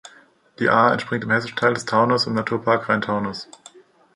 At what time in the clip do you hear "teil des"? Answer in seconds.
1.57-1.85